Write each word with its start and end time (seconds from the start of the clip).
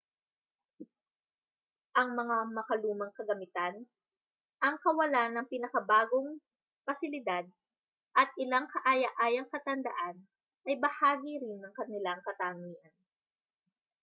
ang 1.99 2.09
mga 2.19 2.37
makalumang 2.57 3.13
kagamitan 3.19 3.75
ang 4.65 4.75
kawalan 4.83 5.29
ng 5.37 5.45
pinakabagong 5.51 6.29
pasilidad 6.87 7.45
at 8.21 8.29
ilang 8.43 8.65
kaaya-ayang 8.73 9.45
katandaan 9.53 10.15
ay 10.67 10.75
bahagi 10.85 11.33
rin 11.43 11.57
ng 11.61 11.73
kanilang 11.79 12.17
katangian 12.27 12.93